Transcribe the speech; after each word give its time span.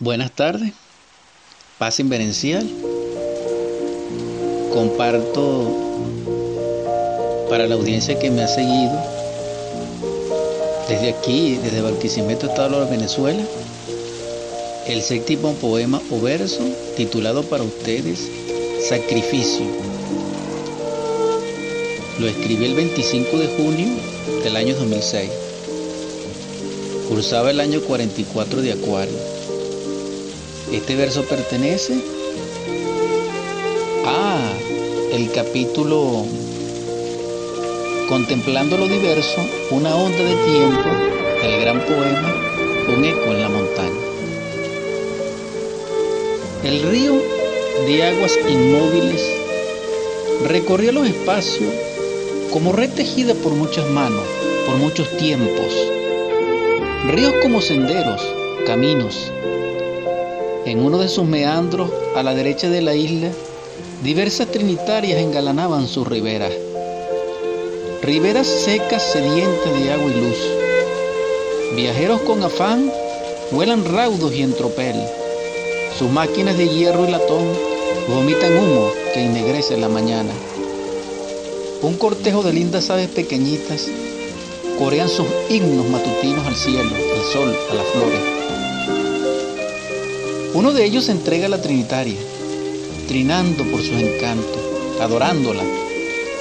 Buenas 0.00 0.30
tardes, 0.30 0.74
paz 1.76 1.98
inverencial. 1.98 2.64
Comparto 4.72 5.72
para 7.50 7.66
la 7.66 7.74
audiencia 7.74 8.16
que 8.16 8.30
me 8.30 8.44
ha 8.44 8.46
seguido 8.46 8.96
desde 10.88 11.10
aquí, 11.10 11.56
desde 11.56 11.80
Barquisimeto, 11.80 12.46
Estado 12.46 12.84
de 12.84 12.90
Venezuela, 12.92 13.42
el 14.86 15.02
séptimo 15.02 15.54
poema 15.54 16.00
o 16.12 16.20
verso 16.20 16.62
titulado 16.96 17.42
para 17.42 17.64
ustedes 17.64 18.20
Sacrificio. 18.88 19.66
Lo 22.20 22.28
escribí 22.28 22.66
el 22.66 22.74
25 22.74 23.36
de 23.36 23.48
junio 23.48 23.88
del 24.44 24.54
año 24.54 24.76
2006. 24.76 25.28
Cursaba 27.08 27.50
el 27.50 27.58
año 27.58 27.80
44 27.80 28.62
de 28.62 28.72
Acuario. 28.74 29.38
Este 30.72 30.96
verso 30.96 31.24
pertenece 31.24 31.94
a 34.04 34.38
el 35.12 35.32
capítulo 35.32 36.26
Contemplando 38.08 38.76
lo 38.76 38.86
diverso, 38.86 39.40
una 39.70 39.96
onda 39.96 40.18
de 40.18 40.34
tiempo 40.46 40.88
del 41.42 41.60
gran 41.60 41.80
poema 41.80 42.34
Un 42.94 43.04
eco 43.04 43.24
en 43.24 43.40
la 43.40 43.48
montaña. 43.48 44.00
El 46.64 46.82
río 46.82 47.14
de 47.86 48.02
aguas 48.02 48.38
inmóviles 48.46 49.22
recorrió 50.46 50.92
los 50.92 51.06
espacios 51.06 51.72
como 52.52 52.72
red 52.72 52.90
tejida 52.90 53.34
por 53.34 53.52
muchas 53.52 53.88
manos, 53.88 54.24
por 54.66 54.76
muchos 54.76 55.08
tiempos. 55.16 55.72
Ríos 57.06 57.34
como 57.42 57.62
senderos, 57.62 58.22
caminos. 58.66 59.32
En 60.68 60.84
uno 60.84 60.98
de 60.98 61.08
sus 61.08 61.24
meandros, 61.24 61.90
a 62.14 62.22
la 62.22 62.34
derecha 62.34 62.68
de 62.68 62.82
la 62.82 62.94
isla, 62.94 63.30
diversas 64.02 64.48
trinitarias 64.48 65.18
engalanaban 65.18 65.88
sus 65.88 66.06
riberas. 66.06 66.52
Riberas 68.02 68.46
secas 68.46 69.02
sedientas 69.02 69.80
de 69.82 69.90
agua 69.90 70.12
y 70.14 70.20
luz. 70.20 70.36
Viajeros 71.74 72.20
con 72.20 72.42
afán 72.42 72.92
vuelan 73.50 73.82
raudos 73.86 74.34
y 74.34 74.42
en 74.42 74.52
tropel. 74.52 74.96
Sus 75.98 76.10
máquinas 76.10 76.58
de 76.58 76.68
hierro 76.68 77.08
y 77.08 77.12
latón 77.12 77.46
vomitan 78.06 78.54
humo 78.58 78.90
que 79.14 79.24
ennegrece 79.24 79.78
la 79.78 79.88
mañana. 79.88 80.34
Un 81.80 81.96
cortejo 81.96 82.42
de 82.42 82.52
lindas 82.52 82.90
aves 82.90 83.08
pequeñitas 83.08 83.86
corean 84.78 85.08
sus 85.08 85.28
himnos 85.48 85.88
matutinos 85.88 86.46
al 86.46 86.56
cielo, 86.56 86.90
al 86.94 87.32
sol, 87.32 87.56
a 87.70 87.74
las 87.74 87.86
flores. 87.86 88.57
Uno 90.54 90.72
de 90.72 90.86
ellos 90.86 91.10
entrega 91.10 91.44
a 91.44 91.50
la 91.50 91.60
Trinitaria, 91.60 92.16
trinando 93.06 93.64
por 93.64 93.80
sus 93.82 94.00
encantos, 94.00 94.58
adorándola. 94.98 95.62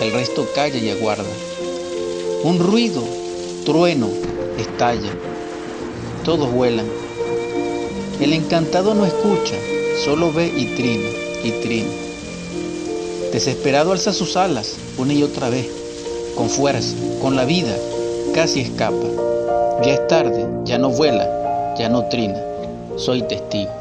El 0.00 0.12
resto 0.12 0.48
calla 0.54 0.78
y 0.78 0.88
aguarda. 0.88 1.28
Un 2.42 2.58
ruido, 2.58 3.04
trueno, 3.66 4.08
estalla. 4.58 5.12
Todos 6.24 6.50
vuelan. 6.50 6.86
El 8.20 8.32
encantado 8.32 8.94
no 8.94 9.04
escucha, 9.04 9.56
solo 10.02 10.32
ve 10.32 10.46
y 10.46 10.74
trina, 10.76 11.08
y 11.44 11.50
trina. 11.62 11.90
Desesperado 13.32 13.92
alza 13.92 14.14
sus 14.14 14.36
alas 14.38 14.76
una 14.96 15.12
y 15.12 15.22
otra 15.22 15.50
vez, 15.50 15.66
con 16.36 16.48
fuerza, 16.48 16.96
con 17.20 17.36
la 17.36 17.44
vida, 17.44 17.76
casi 18.32 18.60
escapa. 18.60 19.06
Ya 19.84 19.92
es 19.92 20.08
tarde, 20.08 20.46
ya 20.64 20.78
no 20.78 20.88
vuela, 20.88 21.74
ya 21.78 21.90
no 21.90 22.08
trina. 22.08 22.42
Soy 22.96 23.22
testigo. 23.22 23.79